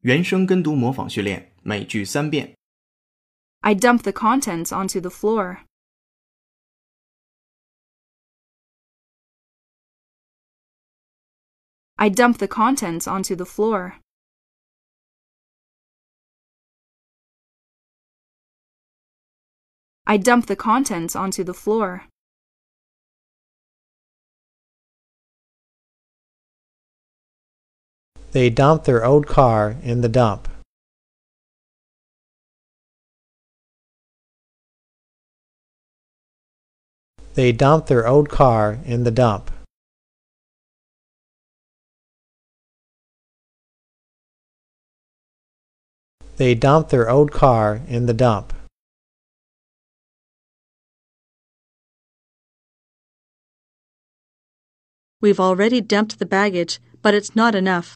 [0.00, 2.54] 原声跟读模仿训练，每句三遍。
[3.60, 5.64] I dump the contents onto the floor.
[11.96, 14.00] I dump the contents onto the floor.
[20.02, 22.02] I dump the contents onto the floor.
[28.31, 30.47] They dump their old car in the dump.
[37.33, 39.49] They dump their old car in the dump.
[46.37, 48.53] They dump their old car in the dump.
[55.19, 57.95] We've already dumped the baggage, but it's not enough.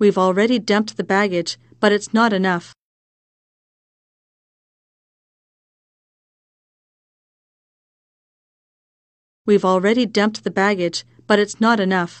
[0.00, 2.72] We've already dumped the baggage, but it's not enough.
[9.44, 12.18] We've already dumped the baggage, but it's not enough.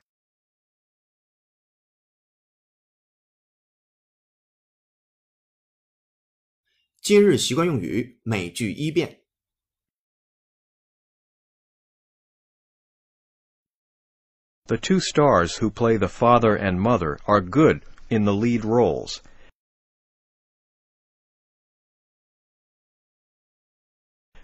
[14.70, 19.20] The two stars who play the father and mother are good in the lead roles.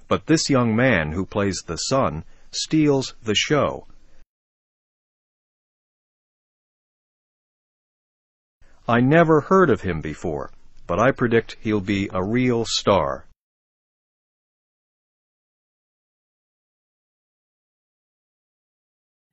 [0.08, 3.86] But this young man who plays the son steals the show.
[8.88, 10.50] I never heard of him before,
[10.88, 13.26] but I predict he'll be a real star.